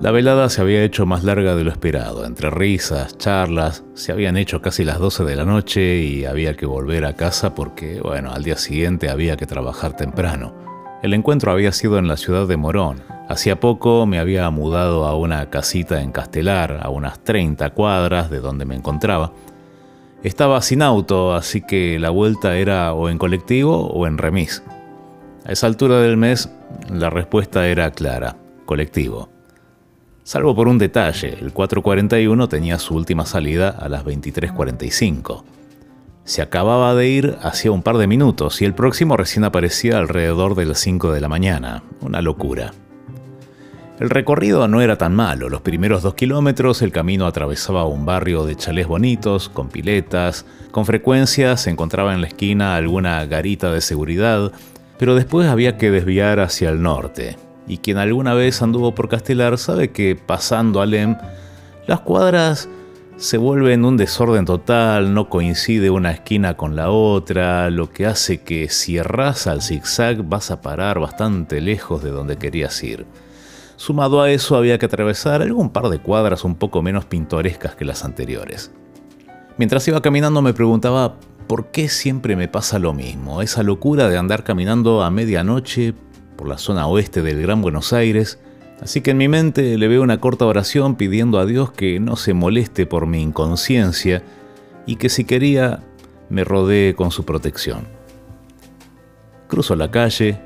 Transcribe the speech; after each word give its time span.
La 0.00 0.12
velada 0.12 0.48
se 0.48 0.62
había 0.62 0.82
hecho 0.82 1.04
más 1.04 1.24
larga 1.24 1.54
de 1.54 1.62
lo 1.62 1.70
esperado. 1.70 2.24
Entre 2.24 2.48
risas, 2.48 3.18
charlas, 3.18 3.84
se 3.92 4.12
habían 4.12 4.38
hecho 4.38 4.62
casi 4.62 4.82
las 4.82 4.98
12 4.98 5.24
de 5.24 5.36
la 5.36 5.44
noche 5.44 5.98
y 5.98 6.24
había 6.24 6.56
que 6.56 6.64
volver 6.64 7.04
a 7.04 7.16
casa 7.16 7.54
porque, 7.54 8.00
bueno, 8.00 8.32
al 8.32 8.42
día 8.42 8.56
siguiente 8.56 9.10
había 9.10 9.36
que 9.36 9.44
trabajar 9.44 9.94
temprano. 9.96 10.54
El 11.02 11.12
encuentro 11.12 11.52
había 11.52 11.70
sido 11.72 11.98
en 11.98 12.08
la 12.08 12.16
ciudad 12.16 12.48
de 12.48 12.56
Morón. 12.56 13.02
Hacía 13.28 13.60
poco 13.60 14.06
me 14.06 14.18
había 14.18 14.48
mudado 14.48 15.04
a 15.04 15.14
una 15.14 15.50
casita 15.50 16.00
en 16.00 16.12
Castelar, 16.12 16.80
a 16.82 16.88
unas 16.88 17.22
30 17.22 17.68
cuadras 17.74 18.30
de 18.30 18.40
donde 18.40 18.64
me 18.64 18.76
encontraba. 18.76 19.34
Estaba 20.22 20.62
sin 20.62 20.80
auto, 20.80 21.34
así 21.34 21.60
que 21.60 21.98
la 21.98 22.08
vuelta 22.08 22.56
era 22.56 22.94
o 22.94 23.10
en 23.10 23.18
colectivo 23.18 23.88
o 23.88 24.06
en 24.06 24.16
remis. 24.16 24.62
A 25.44 25.52
esa 25.52 25.66
altura 25.66 26.00
del 26.00 26.16
mes, 26.16 26.48
la 26.90 27.10
respuesta 27.10 27.66
era 27.66 27.90
clara, 27.90 28.38
colectivo 28.64 29.28
salvo 30.30 30.54
por 30.54 30.68
un 30.68 30.78
detalle, 30.78 31.36
el 31.40 31.52
441 31.52 32.48
tenía 32.48 32.78
su 32.78 32.94
última 32.94 33.26
salida 33.26 33.70
a 33.70 33.88
las 33.88 34.04
23.45. 34.04 35.42
Se 36.22 36.40
acababa 36.40 36.94
de 36.94 37.08
ir 37.08 37.36
hacía 37.42 37.72
un 37.72 37.82
par 37.82 37.98
de 37.98 38.06
minutos 38.06 38.62
y 38.62 38.64
el 38.64 38.72
próximo 38.72 39.16
recién 39.16 39.42
aparecía 39.42 39.98
alrededor 39.98 40.54
de 40.54 40.66
las 40.66 40.78
5 40.78 41.10
de 41.10 41.20
la 41.20 41.26
mañana, 41.26 41.82
una 42.00 42.22
locura. 42.22 42.70
El 43.98 44.08
recorrido 44.08 44.68
no 44.68 44.80
era 44.80 44.96
tan 44.96 45.16
malo, 45.16 45.48
los 45.48 45.62
primeros 45.62 46.04
dos 46.04 46.14
kilómetros 46.14 46.80
el 46.80 46.92
camino 46.92 47.26
atravesaba 47.26 47.84
un 47.84 48.06
barrio 48.06 48.44
de 48.44 48.54
chalés 48.54 48.86
bonitos, 48.86 49.48
con 49.48 49.68
piletas, 49.68 50.46
con 50.70 50.86
frecuencia 50.86 51.56
se 51.56 51.70
encontraba 51.70 52.14
en 52.14 52.20
la 52.20 52.28
esquina 52.28 52.76
alguna 52.76 53.26
garita 53.26 53.72
de 53.72 53.80
seguridad, 53.80 54.52
pero 54.96 55.16
después 55.16 55.48
había 55.48 55.76
que 55.76 55.90
desviar 55.90 56.38
hacia 56.38 56.68
el 56.68 56.80
norte, 56.82 57.36
y 57.70 57.78
quien 57.78 57.98
alguna 57.98 58.34
vez 58.34 58.62
anduvo 58.62 58.96
por 58.96 59.08
Castelar 59.08 59.56
sabe 59.56 59.92
que 59.92 60.16
pasando 60.16 60.82
Alem, 60.82 61.16
las 61.86 62.00
cuadras 62.00 62.68
se 63.16 63.38
vuelven 63.38 63.84
un 63.84 63.96
desorden 63.96 64.44
total, 64.44 65.14
no 65.14 65.28
coincide 65.28 65.88
una 65.88 66.10
esquina 66.10 66.56
con 66.56 66.74
la 66.74 66.90
otra, 66.90 67.70
lo 67.70 67.88
que 67.88 68.06
hace 68.06 68.42
que 68.42 68.68
si 68.70 68.96
erras 68.96 69.46
al 69.46 69.62
zigzag 69.62 70.24
vas 70.24 70.50
a 70.50 70.60
parar 70.60 70.98
bastante 70.98 71.60
lejos 71.60 72.02
de 72.02 72.10
donde 72.10 72.38
querías 72.38 72.82
ir. 72.82 73.06
Sumado 73.76 74.20
a 74.20 74.32
eso 74.32 74.56
había 74.56 74.76
que 74.78 74.86
atravesar 74.86 75.40
algún 75.40 75.70
par 75.70 75.90
de 75.90 76.00
cuadras 76.00 76.42
un 76.42 76.56
poco 76.56 76.82
menos 76.82 77.04
pintorescas 77.04 77.76
que 77.76 77.84
las 77.84 78.04
anteriores. 78.04 78.72
Mientras 79.58 79.86
iba 79.86 80.02
caminando 80.02 80.42
me 80.42 80.54
preguntaba 80.54 81.14
por 81.46 81.70
qué 81.70 81.88
siempre 81.88 82.34
me 82.34 82.48
pasa 82.48 82.80
lo 82.80 82.94
mismo, 82.94 83.42
esa 83.42 83.62
locura 83.62 84.08
de 84.08 84.18
andar 84.18 84.42
caminando 84.42 85.04
a 85.04 85.10
medianoche 85.12 85.94
por 86.40 86.48
la 86.48 86.56
zona 86.56 86.86
oeste 86.86 87.20
del 87.20 87.42
Gran 87.42 87.60
Buenos 87.60 87.92
Aires, 87.92 88.38
así 88.80 89.02
que 89.02 89.10
en 89.10 89.18
mi 89.18 89.28
mente 89.28 89.76
le 89.76 89.88
veo 89.88 90.02
una 90.02 90.20
corta 90.20 90.46
oración 90.46 90.96
pidiendo 90.96 91.38
a 91.38 91.44
Dios 91.44 91.70
que 91.70 92.00
no 92.00 92.16
se 92.16 92.32
moleste 92.32 92.86
por 92.86 93.06
mi 93.06 93.20
inconsciencia 93.20 94.22
y 94.86 94.96
que 94.96 95.10
si 95.10 95.24
quería 95.24 95.80
me 96.30 96.42
rodee 96.42 96.94
con 96.94 97.10
su 97.10 97.26
protección. 97.26 97.86
Cruzo 99.48 99.76
la 99.76 99.90
calle 99.90 100.40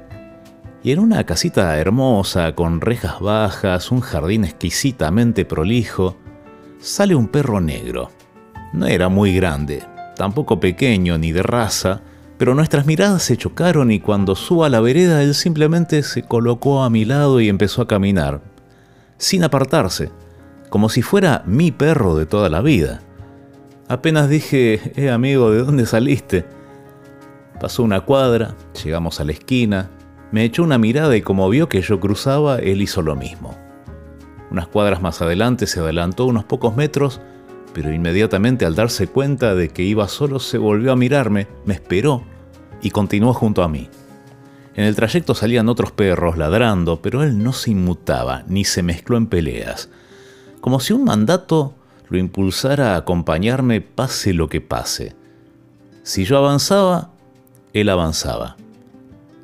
y 0.82 0.90
en 0.90 0.98
una 0.98 1.22
casita 1.22 1.78
hermosa, 1.78 2.56
con 2.56 2.80
rejas 2.80 3.20
bajas, 3.20 3.92
un 3.92 4.00
jardín 4.00 4.42
exquisitamente 4.42 5.44
prolijo, 5.44 6.16
sale 6.80 7.14
un 7.14 7.28
perro 7.28 7.60
negro. 7.60 8.10
No 8.72 8.88
era 8.88 9.08
muy 9.08 9.32
grande, 9.32 9.84
tampoco 10.16 10.58
pequeño 10.58 11.18
ni 11.18 11.30
de 11.30 11.44
raza, 11.44 12.02
pero 12.44 12.54
nuestras 12.54 12.84
miradas 12.84 13.22
se 13.22 13.38
chocaron 13.38 13.90
y 13.90 14.00
cuando 14.00 14.34
subo 14.34 14.64
a 14.64 14.68
la 14.68 14.78
vereda 14.78 15.22
él 15.22 15.32
simplemente 15.32 16.02
se 16.02 16.24
colocó 16.24 16.82
a 16.82 16.90
mi 16.90 17.06
lado 17.06 17.40
y 17.40 17.48
empezó 17.48 17.80
a 17.80 17.88
caminar, 17.88 18.42
sin 19.16 19.44
apartarse, 19.44 20.10
como 20.68 20.90
si 20.90 21.00
fuera 21.00 21.42
mi 21.46 21.72
perro 21.72 22.14
de 22.16 22.26
toda 22.26 22.50
la 22.50 22.60
vida. 22.60 23.00
Apenas 23.88 24.28
dije, 24.28 24.92
eh 24.94 25.08
amigo, 25.08 25.52
¿de 25.52 25.64
dónde 25.64 25.86
saliste? 25.86 26.44
Pasó 27.58 27.82
una 27.82 28.02
cuadra, 28.02 28.54
llegamos 28.84 29.20
a 29.20 29.24
la 29.24 29.32
esquina, 29.32 29.88
me 30.30 30.44
echó 30.44 30.64
una 30.64 30.76
mirada 30.76 31.16
y 31.16 31.22
como 31.22 31.48
vio 31.48 31.70
que 31.70 31.80
yo 31.80 31.98
cruzaba, 31.98 32.58
él 32.58 32.82
hizo 32.82 33.00
lo 33.00 33.16
mismo. 33.16 33.56
Unas 34.50 34.66
cuadras 34.66 35.00
más 35.00 35.22
adelante 35.22 35.66
se 35.66 35.80
adelantó 35.80 36.26
unos 36.26 36.44
pocos 36.44 36.76
metros 36.76 37.22
pero 37.72 37.90
inmediatamente 37.90 38.66
al 38.66 38.76
darse 38.76 39.08
cuenta 39.08 39.54
de 39.54 39.70
que 39.70 39.82
iba 39.82 40.06
solo 40.06 40.38
se 40.38 40.58
volvió 40.58 40.92
a 40.92 40.96
mirarme, 40.96 41.48
me 41.64 41.74
esperó 41.74 42.22
y 42.84 42.90
continuó 42.90 43.32
junto 43.32 43.64
a 43.64 43.68
mí. 43.68 43.88
En 44.76 44.84
el 44.84 44.94
trayecto 44.94 45.34
salían 45.34 45.68
otros 45.68 45.90
perros 45.90 46.36
ladrando, 46.36 47.00
pero 47.00 47.22
él 47.22 47.42
no 47.42 47.52
se 47.52 47.70
inmutaba 47.70 48.44
ni 48.46 48.64
se 48.64 48.82
mezcló 48.82 49.16
en 49.16 49.26
peleas, 49.26 49.88
como 50.60 50.78
si 50.78 50.92
un 50.92 51.04
mandato 51.04 51.74
lo 52.10 52.18
impulsara 52.18 52.92
a 52.92 52.98
acompañarme 52.98 53.80
pase 53.80 54.34
lo 54.34 54.48
que 54.48 54.60
pase. 54.60 55.16
Si 56.02 56.24
yo 56.26 56.36
avanzaba, 56.36 57.10
él 57.72 57.88
avanzaba. 57.88 58.56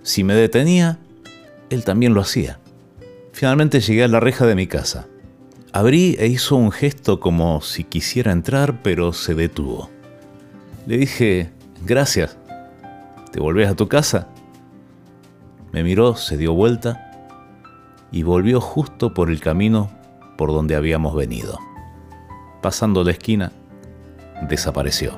Si 0.02 0.22
me 0.22 0.34
detenía, 0.34 0.98
él 1.70 1.84
también 1.84 2.12
lo 2.12 2.20
hacía. 2.20 2.60
Finalmente 3.32 3.80
llegué 3.80 4.04
a 4.04 4.08
la 4.08 4.20
reja 4.20 4.46
de 4.46 4.54
mi 4.54 4.66
casa. 4.66 5.06
Abrí 5.72 6.16
e 6.18 6.26
hizo 6.26 6.56
un 6.56 6.72
gesto 6.72 7.20
como 7.20 7.62
si 7.62 7.84
quisiera 7.84 8.32
entrar, 8.32 8.82
pero 8.82 9.14
se 9.14 9.34
detuvo. 9.34 9.88
Le 10.86 10.98
dije, 10.98 11.50
gracias. 11.86 12.36
¿Te 13.30 13.40
volvés 13.40 13.68
a 13.68 13.76
tu 13.76 13.86
casa? 13.86 14.28
Me 15.72 15.84
miró, 15.84 16.16
se 16.16 16.36
dio 16.36 16.52
vuelta 16.52 17.10
y 18.10 18.24
volvió 18.24 18.60
justo 18.60 19.14
por 19.14 19.30
el 19.30 19.40
camino 19.40 19.90
por 20.36 20.50
donde 20.50 20.74
habíamos 20.74 21.14
venido. 21.14 21.58
Pasando 22.60 23.04
la 23.04 23.12
esquina, 23.12 23.52
desapareció. 24.48 25.12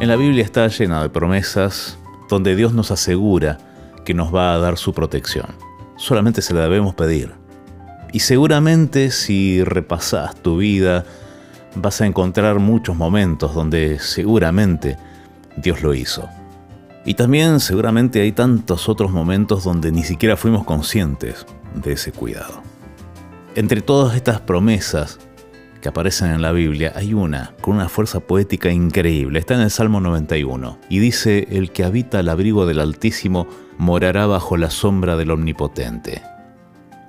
En 0.00 0.08
la 0.08 0.16
Biblia 0.16 0.42
está 0.42 0.66
llena 0.68 1.02
de 1.02 1.10
promesas 1.10 1.98
donde 2.28 2.56
Dios 2.56 2.72
nos 2.72 2.90
asegura 2.90 3.58
que 4.04 4.14
nos 4.14 4.34
va 4.34 4.54
a 4.54 4.58
dar 4.58 4.78
su 4.78 4.94
protección. 4.94 5.46
Solamente 5.96 6.40
se 6.40 6.54
la 6.54 6.62
debemos 6.62 6.94
pedir. 6.94 7.34
Y 8.12 8.20
seguramente 8.20 9.10
si 9.10 9.62
repasas 9.62 10.34
tu 10.36 10.56
vida, 10.56 11.04
vas 11.74 12.00
a 12.00 12.06
encontrar 12.06 12.58
muchos 12.58 12.96
momentos 12.96 13.54
donde 13.54 13.98
seguramente 13.98 14.96
Dios 15.56 15.82
lo 15.82 15.94
hizo. 15.94 16.28
Y 17.04 17.14
también 17.14 17.60
seguramente 17.60 18.20
hay 18.20 18.32
tantos 18.32 18.88
otros 18.88 19.10
momentos 19.10 19.64
donde 19.64 19.90
ni 19.90 20.04
siquiera 20.04 20.36
fuimos 20.36 20.64
conscientes 20.64 21.46
de 21.74 21.92
ese 21.92 22.12
cuidado. 22.12 22.62
Entre 23.54 23.80
todas 23.80 24.14
estas 24.14 24.40
promesas 24.40 25.18
que 25.80 25.88
aparecen 25.88 26.30
en 26.30 26.42
la 26.42 26.52
Biblia, 26.52 26.92
hay 26.94 27.12
una 27.12 27.54
con 27.60 27.74
una 27.74 27.88
fuerza 27.88 28.20
poética 28.20 28.70
increíble. 28.70 29.40
Está 29.40 29.54
en 29.54 29.62
el 29.62 29.70
Salmo 29.70 30.00
91 30.00 30.78
y 30.88 31.00
dice, 31.00 31.48
el 31.50 31.72
que 31.72 31.84
habita 31.84 32.20
al 32.20 32.28
abrigo 32.28 32.66
del 32.66 32.78
Altísimo 32.78 33.48
morará 33.78 34.26
bajo 34.26 34.56
la 34.56 34.70
sombra 34.70 35.16
del 35.16 35.32
Omnipotente. 35.32 36.22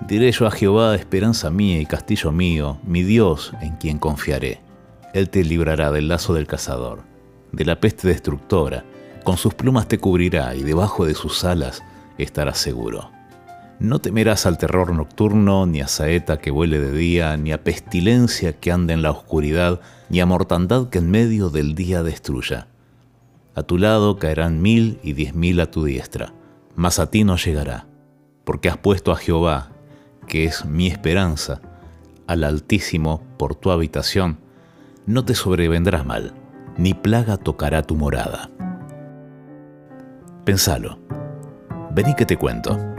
Diré 0.07 0.29
yo 0.33 0.45
a 0.47 0.51
Jehová, 0.51 0.95
esperanza 0.95 1.49
mía 1.49 1.79
y 1.79 1.85
castillo 1.85 2.33
mío, 2.33 2.77
mi 2.83 3.03
Dios 3.03 3.53
en 3.61 3.77
quien 3.77 3.99
confiaré. 3.99 4.59
Él 5.13 5.29
te 5.29 5.45
librará 5.45 5.91
del 5.91 6.09
lazo 6.09 6.33
del 6.33 6.45
cazador, 6.45 7.03
de 7.53 7.63
la 7.63 7.79
peste 7.79 8.09
destructora, 8.09 8.83
con 9.23 9.37
sus 9.37 9.53
plumas 9.53 9.87
te 9.87 9.99
cubrirá 9.99 10.55
y 10.55 10.63
debajo 10.63 11.05
de 11.05 11.13
sus 11.13 11.45
alas 11.45 11.83
estarás 12.17 12.57
seguro. 12.57 13.11
No 13.79 13.99
temerás 13.99 14.45
al 14.45 14.57
terror 14.57 14.93
nocturno, 14.93 15.65
ni 15.65 15.79
a 15.79 15.87
saeta 15.87 16.37
que 16.37 16.51
vuele 16.51 16.79
de 16.79 16.91
día, 16.91 17.37
ni 17.37 17.53
a 17.53 17.63
pestilencia 17.63 18.59
que 18.59 18.73
ande 18.73 18.93
en 18.93 19.03
la 19.03 19.11
oscuridad, 19.11 19.79
ni 20.09 20.19
a 20.19 20.25
mortandad 20.25 20.89
que 20.89 20.97
en 20.97 21.09
medio 21.11 21.49
del 21.49 21.75
día 21.75 22.03
destruya. 22.03 22.67
A 23.55 23.63
tu 23.63 23.77
lado 23.77 24.17
caerán 24.17 24.61
mil 24.61 24.99
y 25.01 25.13
diez 25.13 25.33
mil 25.33 25.61
a 25.61 25.71
tu 25.71 25.85
diestra, 25.85 26.33
mas 26.75 26.99
a 26.99 27.09
ti 27.09 27.23
no 27.23 27.37
llegará, 27.37 27.87
porque 28.43 28.67
has 28.67 28.77
puesto 28.77 29.11
a 29.11 29.15
Jehová, 29.15 29.72
que 30.25 30.45
es 30.45 30.65
mi 30.65 30.87
esperanza, 30.87 31.61
al 32.27 32.43
Altísimo 32.43 33.21
por 33.37 33.55
tu 33.55 33.71
habitación, 33.71 34.39
no 35.05 35.25
te 35.25 35.35
sobrevendrá 35.35 36.03
mal, 36.03 36.33
ni 36.77 36.93
plaga 36.93 37.37
tocará 37.37 37.83
tu 37.83 37.95
morada. 37.95 38.49
Pensalo. 40.45 40.99
Vení 41.91 42.15
que 42.15 42.25
te 42.25 42.37
cuento. 42.37 42.92